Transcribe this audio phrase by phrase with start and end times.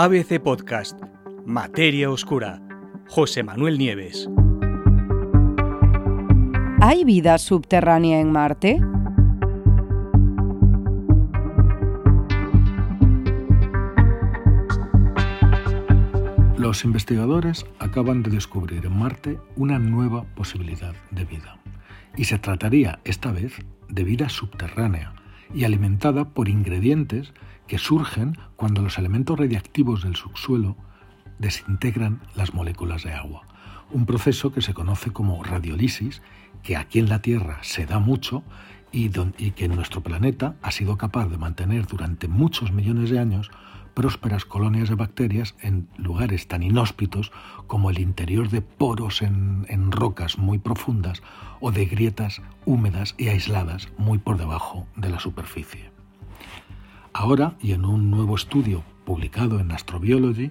[0.00, 0.96] ABC Podcast,
[1.44, 2.62] Materia Oscura,
[3.08, 4.28] José Manuel Nieves.
[6.80, 8.80] ¿Hay vida subterránea en Marte?
[16.56, 21.58] Los investigadores acaban de descubrir en Marte una nueva posibilidad de vida.
[22.16, 23.52] Y se trataría esta vez
[23.88, 25.12] de vida subterránea
[25.52, 27.32] y alimentada por ingredientes
[27.68, 30.76] que surgen cuando los elementos radiactivos del subsuelo
[31.38, 33.42] desintegran las moléculas de agua.
[33.92, 36.22] Un proceso que se conoce como radiolisis,
[36.62, 38.42] que aquí en la Tierra se da mucho
[38.90, 43.50] y, que nuestro planeta ha sido capaz de mantener durante muchos millones de años
[43.94, 47.32] prósperas colonias de bacterias en lugares tan inhóspitos
[47.66, 51.22] como el interior de poros en, en, rocas muy profundas
[51.60, 55.97] o de grietas húmedas y aisladas muy por debajo de la superficie.
[57.12, 60.50] Ahora, y en un nuevo estudio publicado en Astrobiology,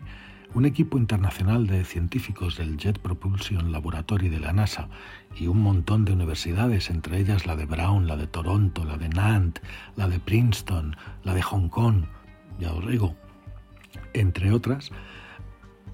[0.54, 4.90] un equipo internacional de científicos del Jet Propulsion Laboratory de la NASA
[5.36, 9.10] y un montón de universidades, entre ellas la de Brown, la de Toronto, la de
[9.10, 9.64] Nantes,
[9.96, 12.06] la de Princeton, la de Hong Kong,
[12.60, 13.16] ya os digo,
[14.14, 14.92] entre otras,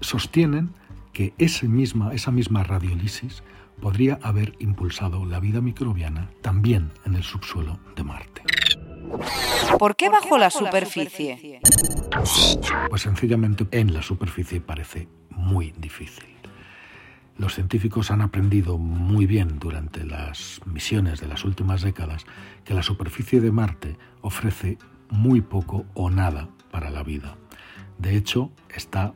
[0.00, 0.70] sostienen
[1.12, 3.42] que esa misma, radiolisis
[3.80, 8.42] podría haber impulsado la vida microbiana también en el subsuelo de Marte.
[9.78, 11.60] ¿Por qué bajo la superficie?
[12.88, 16.34] Pues sencillamente en la superficie parece muy difícil.
[17.36, 22.24] Los científicos han aprendido muy bien durante las misiones de las últimas décadas
[22.64, 24.78] que la superficie de Marte ofrece
[25.10, 27.36] muy poco o nada para la vida.
[27.98, 29.14] De hecho, está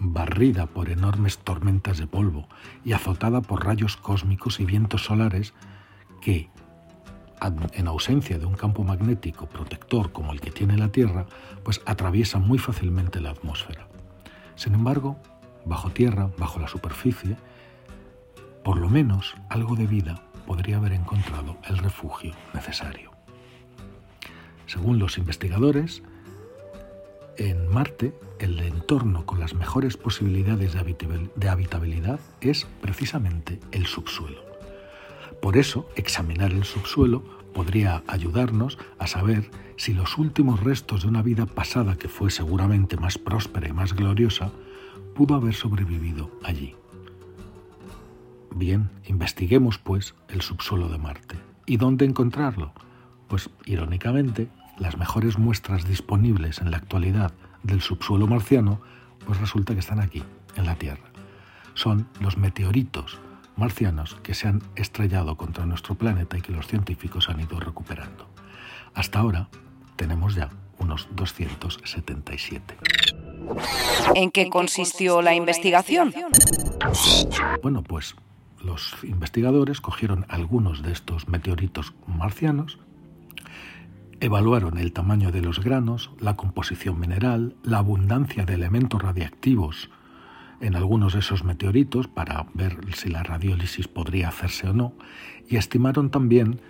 [0.00, 2.48] barrida por enormes tormentas de polvo
[2.84, 5.54] y azotada por rayos cósmicos y vientos solares
[6.20, 6.48] que,
[7.72, 11.26] en ausencia de un campo magnético protector como el que tiene la Tierra,
[11.62, 13.86] pues atraviesa muy fácilmente la atmósfera.
[14.56, 15.16] Sin embargo,
[15.64, 17.36] bajo tierra, bajo la superficie,
[18.62, 23.10] por lo menos algo de vida podría haber encontrado el refugio necesario.
[24.66, 26.02] Según los investigadores,
[27.36, 34.49] en Marte el entorno con las mejores posibilidades de habitabilidad es precisamente el subsuelo.
[35.40, 37.22] Por eso, examinar el subsuelo
[37.54, 42.96] podría ayudarnos a saber si los últimos restos de una vida pasada que fue seguramente
[42.96, 44.50] más próspera y más gloriosa
[45.14, 46.74] pudo haber sobrevivido allí.
[48.54, 51.36] Bien, investiguemos pues el subsuelo de Marte.
[51.66, 52.72] ¿Y dónde encontrarlo?
[53.28, 58.80] Pues irónicamente, las mejores muestras disponibles en la actualidad del subsuelo marciano,
[59.24, 60.22] pues resulta que están aquí,
[60.56, 61.10] en la Tierra.
[61.74, 63.20] Son los meteoritos
[63.56, 68.28] marcianos que se han estrellado contra nuestro planeta y que los científicos han ido recuperando.
[68.94, 69.48] Hasta ahora
[69.96, 72.76] tenemos ya unos 277.
[74.14, 76.12] ¿En qué consistió la investigación?
[77.62, 78.16] Bueno, pues
[78.62, 82.78] los investigadores cogieron algunos de estos meteoritos marcianos,
[84.20, 89.90] evaluaron el tamaño de los granos, la composición mineral, la abundancia de elementos radiactivos
[90.60, 94.92] en algunos de esos meteoritos para ver si la radiólisis podría hacerse o no,
[95.48, 96.60] y estimaron también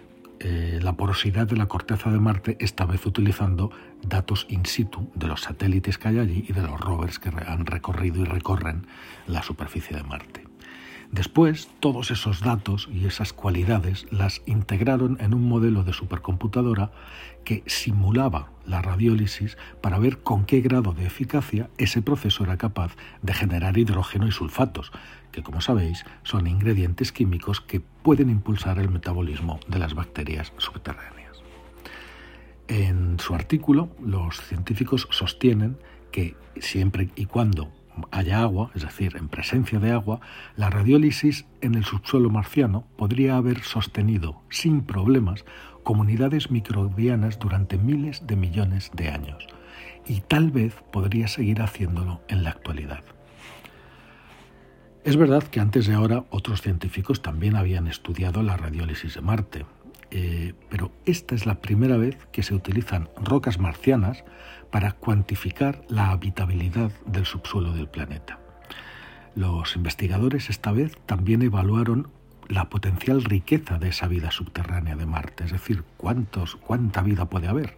[0.43, 3.71] eh, la porosidad de la corteza de Marte, esta vez utilizando
[4.03, 7.67] datos in situ de los satélites que hay allí y de los rovers que han
[7.67, 8.87] recorrido y recorren
[9.27, 10.50] la superficie de Marte.
[11.12, 16.93] Después, todos esos datos y esas cualidades las integraron en un modelo de supercomputadora
[17.44, 22.94] que simulaba la radiólisis para ver con qué grado de eficacia ese proceso era capaz
[23.22, 24.93] de generar hidrógeno y sulfatos,
[25.32, 31.42] que como sabéis son ingredientes químicos que pueden impulsar el metabolismo de las bacterias subterráneas.
[32.69, 35.77] En su artículo, los científicos sostienen
[36.12, 37.72] que siempre y cuando
[38.11, 40.21] haya agua, es decir, en presencia de agua,
[40.56, 45.45] la radiólisis en el subsuelo marciano podría haber sostenido sin problemas
[45.83, 49.47] comunidades microbianas durante miles de millones de años
[50.07, 53.03] y tal vez podría seguir haciéndolo en la actualidad.
[55.03, 59.65] Es verdad que antes de ahora otros científicos también habían estudiado la radiólisis de Marte,
[60.10, 64.24] eh, pero esta es la primera vez que se utilizan rocas marcianas
[64.71, 68.39] para cuantificar la habitabilidad del subsuelo del planeta.
[69.34, 72.09] Los investigadores esta vez también evaluaron
[72.48, 77.47] la potencial riqueza de esa vida subterránea de Marte, es decir, cuántos, cuánta vida puede
[77.47, 77.77] haber.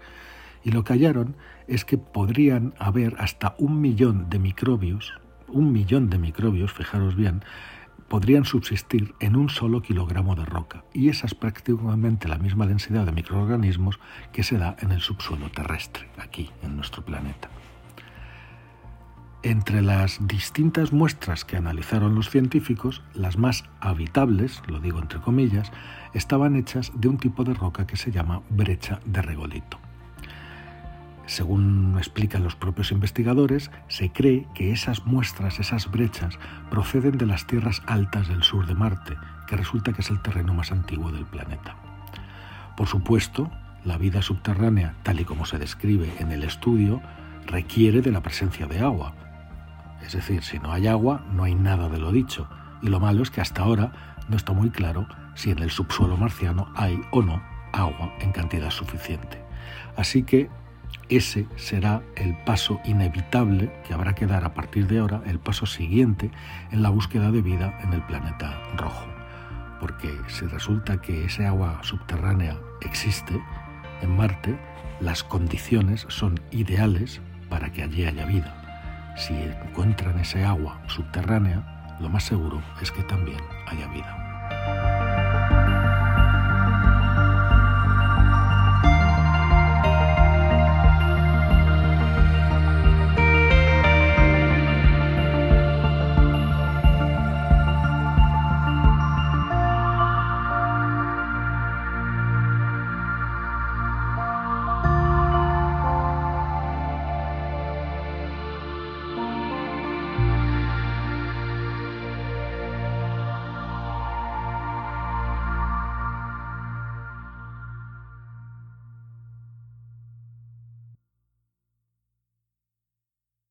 [0.64, 1.36] Y lo que hallaron
[1.66, 5.12] es que podrían haber hasta un millón de microbios,
[5.48, 7.42] un millón de microbios, fijaros bien,
[8.12, 13.06] podrían subsistir en un solo kilogramo de roca, y esa es prácticamente la misma densidad
[13.06, 13.98] de microorganismos
[14.34, 17.48] que se da en el subsuelo terrestre, aquí, en nuestro planeta.
[19.42, 25.72] Entre las distintas muestras que analizaron los científicos, las más habitables, lo digo entre comillas,
[26.12, 29.78] estaban hechas de un tipo de roca que se llama brecha de regolito.
[31.26, 36.38] Según explican los propios investigadores, se cree que esas muestras, esas brechas,
[36.70, 39.16] proceden de las tierras altas del sur de Marte,
[39.46, 41.76] que resulta que es el terreno más antiguo del planeta.
[42.76, 43.50] Por supuesto,
[43.84, 47.00] la vida subterránea, tal y como se describe en el estudio,
[47.46, 49.14] requiere de la presencia de agua,
[50.04, 52.48] es decir, si no hay agua, no hay nada de lo dicho.
[52.82, 53.92] Y lo malo es que hasta ahora
[54.28, 57.42] no está muy claro si en el subsuelo marciano hay o no
[57.72, 59.42] agua en cantidad suficiente.
[59.96, 60.50] Así que
[61.16, 65.66] ese será el paso inevitable que habrá que dar a partir de ahora, el paso
[65.66, 66.30] siguiente
[66.70, 69.06] en la búsqueda de vida en el planeta rojo.
[69.80, 73.40] Porque si resulta que ese agua subterránea existe
[74.00, 74.56] en Marte,
[75.00, 78.62] las condiciones son ideales para que allí haya vida
[79.16, 84.21] si encuentran ese agua subterránea, lo más seguro es que también haya vida.